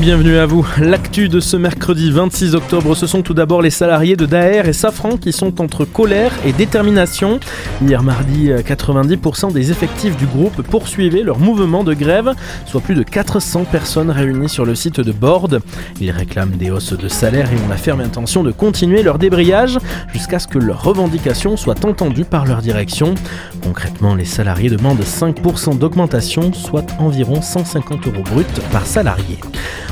Bienvenue 0.00 0.38
à 0.38 0.44
vous. 0.44 0.66
L'actu 0.80 1.28
de 1.28 1.38
ce 1.38 1.56
mercredi 1.56 2.10
26 2.10 2.56
octobre, 2.56 2.96
ce 2.96 3.06
sont 3.06 3.22
tout 3.22 3.32
d'abord 3.32 3.62
les 3.62 3.70
salariés 3.70 4.16
de 4.16 4.26
Daer 4.26 4.68
et 4.68 4.72
Safran 4.72 5.16
qui 5.16 5.32
sont 5.32 5.60
entre 5.60 5.84
colère 5.84 6.32
et 6.44 6.52
détermination. 6.52 7.38
Hier 7.80 8.02
mardi, 8.02 8.50
90% 8.50 9.52
des 9.52 9.70
effectifs 9.70 10.16
du 10.16 10.26
groupe 10.26 10.62
poursuivaient 10.62 11.22
leur 11.22 11.38
mouvement 11.38 11.84
de 11.84 11.94
grève, 11.94 12.32
soit 12.66 12.80
plus 12.80 12.96
de 12.96 13.04
400 13.04 13.64
personnes 13.64 14.10
réunies 14.10 14.48
sur 14.48 14.64
le 14.64 14.74
site 14.74 15.00
de 15.00 15.12
Borde. 15.12 15.60
Ils 16.00 16.10
réclament 16.10 16.56
des 16.56 16.72
hausses 16.72 16.92
de 16.92 17.08
salaire 17.08 17.50
et 17.52 17.64
ont 17.64 17.68
la 17.68 17.76
ferme 17.76 18.00
intention 18.00 18.42
de 18.42 18.50
continuer 18.50 19.04
leur 19.04 19.18
débrayage 19.18 19.78
jusqu'à 20.12 20.40
ce 20.40 20.48
que 20.48 20.58
leurs 20.58 20.82
revendications 20.82 21.56
soient 21.56 21.86
entendues 21.86 22.24
par 22.24 22.46
leur 22.46 22.62
direction. 22.62 23.14
Concrètement, 23.62 24.16
les 24.16 24.24
salariés 24.24 24.70
demandent 24.70 25.00
5% 25.00 25.78
d'augmentation, 25.78 26.52
soit 26.52 26.86
environ 26.98 27.40
150 27.40 28.08
euros 28.08 28.24
bruts 28.24 28.44
par 28.72 28.86
salarié. 28.86 29.38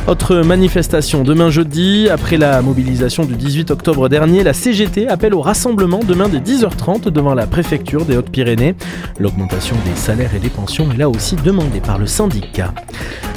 Autre 0.08 0.36
manifestation 0.38 1.22
demain 1.22 1.48
jeudi, 1.48 2.08
après 2.10 2.36
la 2.36 2.60
mobilisation 2.60 3.24
du 3.24 3.36
18 3.36 3.70
octobre 3.70 4.08
dernier, 4.08 4.42
la 4.42 4.52
CGT 4.52 5.08
appelle 5.08 5.32
au 5.32 5.40
rassemblement 5.40 6.00
demain 6.04 6.28
dès 6.28 6.40
10h30 6.40 7.08
devant 7.10 7.34
la 7.34 7.46
préfecture 7.46 8.04
des 8.04 8.16
Hautes-Pyrénées. 8.16 8.74
L'augmentation 9.20 9.76
des 9.86 9.94
salaires 9.94 10.34
et 10.34 10.40
des 10.40 10.48
pensions 10.48 10.90
est 10.92 10.96
là 10.96 11.08
aussi 11.08 11.36
demandée 11.36 11.80
par 11.80 11.98
le 11.98 12.06
syndicat. 12.06 12.74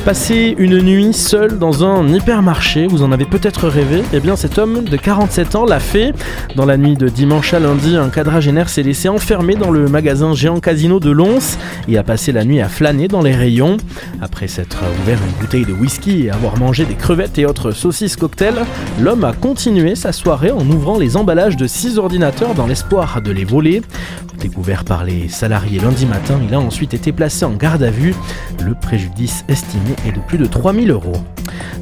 Passer 0.05 0.53
une 0.59 0.83
nuit 0.83 1.13
seul 1.13 1.57
dans 1.57 1.83
un 1.83 2.07
hypermarché, 2.07 2.85
vous 2.85 3.01
en 3.01 3.11
avez 3.11 3.25
peut-être 3.25 3.67
rêvé 3.67 4.03
Eh 4.13 4.19
bien 4.19 4.35
cet 4.35 4.59
homme 4.59 4.83
de 4.83 4.97
47 4.97 5.55
ans 5.55 5.65
l'a 5.65 5.79
fait. 5.79 6.13
Dans 6.55 6.67
la 6.67 6.77
nuit 6.77 6.93
de 6.93 7.09
dimanche 7.09 7.55
à 7.55 7.59
lundi, 7.59 7.97
un 7.97 8.09
quadragénaire 8.09 8.69
s'est 8.69 8.83
laissé 8.83 9.09
enfermer 9.09 9.55
dans 9.55 9.71
le 9.71 9.87
magasin 9.87 10.35
géant 10.35 10.59
casino 10.59 10.99
de 10.99 11.09
Lons 11.09 11.57
et 11.87 11.97
a 11.97 12.03
passé 12.03 12.31
la 12.31 12.45
nuit 12.45 12.61
à 12.61 12.69
flâner 12.69 13.07
dans 13.07 13.23
les 13.23 13.33
rayons. 13.33 13.77
Après 14.21 14.47
s'être 14.47 14.83
ouvert 15.01 15.17
une 15.17 15.41
bouteille 15.41 15.65
de 15.65 15.73
whisky 15.73 16.25
et 16.25 16.29
avoir 16.29 16.54
mangé 16.55 16.85
des 16.85 16.95
crevettes 16.95 17.37
et 17.37 17.45
autres 17.45 17.71
saucisses 17.71 18.15
cocktails, 18.15 18.65
l'homme 18.99 19.23
a 19.23 19.33
continué 19.33 19.95
sa 19.95 20.11
soirée 20.11 20.51
en 20.51 20.67
ouvrant 20.69 20.97
les 20.97 21.17
emballages 21.17 21.57
de 21.57 21.67
6 21.67 21.97
ordinateurs 21.97 22.55
dans 22.55 22.67
l'espoir 22.67 23.21
de 23.21 23.31
les 23.31 23.45
voler. 23.45 23.81
Découvert 24.39 24.83
par 24.83 25.03
les 25.03 25.27
salariés 25.27 25.79
lundi 25.79 26.05
matin, 26.05 26.39
il 26.47 26.53
a 26.53 26.59
ensuite 26.59 26.93
été 26.93 27.11
placé 27.11 27.45
en 27.45 27.53
garde 27.53 27.83
à 27.83 27.89
vue. 27.89 28.13
Le 28.63 28.75
préjudice 28.75 29.45
estimé 29.47 29.95
est 30.07 30.11
de 30.11 30.19
plus 30.19 30.37
de 30.37 30.45
3000 30.45 30.91
euros. 30.91 31.15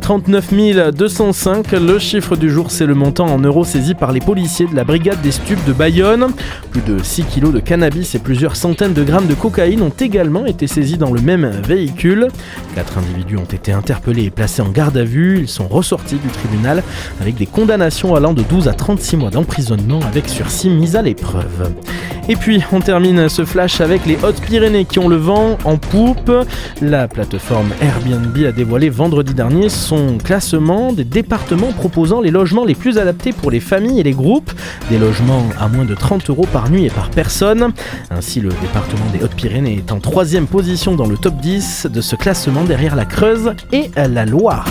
39 0.02 0.92
205, 0.94 1.72
le 1.72 2.00
chiffre 2.00 2.36
du 2.36 2.50
jour, 2.50 2.72
c'est 2.72 2.86
le 2.86 2.96
montant 2.96 3.28
en 3.28 3.40
euros 3.40 3.64
saisi 3.64 3.94
par 3.94 4.12
les 4.12 4.20
policiers 4.20 4.68
de 4.68 4.76
la 4.76 4.84
brigade 4.84 5.22
des 5.22 5.32
stupes 5.32 5.64
de 5.66 5.74
Bayonne. 5.74 6.28
Plus 6.72 6.82
de 6.82 7.02
6 7.02 7.24
kilos 7.26 7.54
de 7.54 7.60
cannabis 7.60 8.16
et 8.16 8.20
plusieurs 8.20 8.56
centaines 8.56 8.94
de 8.94 9.04
grammes 9.04 9.28
de 9.28 9.34
cocaïne 9.34 9.82
ont 9.82 9.94
également 10.00 10.46
été 10.46 10.68
saisis 10.68 10.98
dans 10.98 11.12
le 11.12 11.22
même 11.22 11.50
véhicule. 11.68 12.28
Quatre 12.76 12.98
individus 12.98 13.38
ont 13.38 13.46
été 13.46 13.72
interpellés 13.72 14.26
et 14.26 14.30
placés 14.30 14.62
en 14.62 14.70
garde 14.70 14.98
à 14.98 15.04
vue. 15.04 15.40
Ils 15.40 15.50
sont 15.50 15.68
ressortis 15.68 16.16
du 16.16 16.30
tribunal 16.30 16.84
avec 17.22 17.36
des 17.36 17.46
condamnations 17.46 18.16
allant 18.16 18.34
de 18.34 18.44
12 18.44 18.68
à 18.68 18.74
36 18.74 19.18
mois 19.18 19.30
d'emprisonnement 19.30 20.00
avec 20.02 20.28
sursis 20.30 20.70
mis 20.70 20.96
à 20.96 21.02
l'épreuve. 21.02 21.72
Et 22.30 22.38
puis, 22.38 22.64
on 22.72 22.80
termine 22.80 23.28
ce 23.28 23.44
flash 23.44 23.82
avec 23.82 24.06
les 24.06 24.18
Hautes-Pyrénées 24.24 24.86
qui 24.86 25.00
ont 25.00 25.10
le 25.10 25.18
vent 25.18 25.58
en 25.66 25.78
poupe. 25.78 26.32
La 26.82 27.10
plateforme 27.10 27.72
Airbnb 27.82 28.38
a 28.46 28.54
dévoilé 28.54 28.90
vendredi 28.90 29.34
dernier 29.34 29.68
son 29.68 30.18
classement 30.18 30.94
des 30.94 31.04
départements 31.04 31.74
proposant 31.74 32.22
les 32.22 32.32
logements 32.32 32.64
les 32.64 32.76
plus 32.76 32.98
adaptés 32.98 33.34
pour 33.34 33.52
les 33.52 33.60
familles 33.60 34.00
et 34.00 34.04
les 34.04 34.14
groupes. 34.14 34.52
Des 34.90 34.98
logements 34.98 35.44
à 35.60 35.68
moins 35.68 35.84
de 35.84 35.96
30 35.96 36.30
euros 36.30 36.48
par 36.52 36.70
nuit 36.70 36.86
et 36.86 36.90
par 36.90 37.10
personne. 37.10 37.74
Ainsi, 38.10 38.40
le 38.40 38.50
département 38.62 39.06
des 39.12 39.22
Hautes-Pyrénées 39.22 39.84
est 39.86 39.92
en 39.92 40.00
troisième 40.00 40.48
position 40.48 40.96
dans 40.96 41.08
le 41.08 41.18
top 41.18 41.36
10 41.42 41.88
de 41.92 42.00
ce 42.00 42.16
classement 42.16 42.64
derrière 42.64 42.96
la 42.96 43.06
Creuse 43.06 43.54
et 43.74 43.92
la 43.98 44.26
Loire. 44.26 44.66